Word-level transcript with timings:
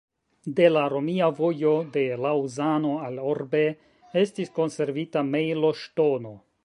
De 0.59 0.69
la 0.69 0.85
romia 0.93 1.27
vojo 1.39 1.73
de 1.97 2.05
Laŭzano 2.25 2.95
al 3.09 3.21
Orbe 3.33 3.63
estis 4.23 4.53
konservita 4.57 5.25
mejloŝtono. 5.29 6.35